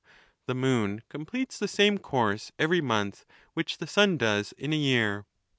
The 0.47 0.55
moon 0.55 1.03
completes 1.09 1.59
the 1.59 1.67
same 1.67 1.99
course 1.99 2.51
every 2.57 2.81
month 2.81 3.23
which 3.53 3.77
the 3.77 3.85
sun 3.85 4.17
does 4.17 4.51
in 4.53 4.73
a 4.73 4.75
year. 4.75 5.27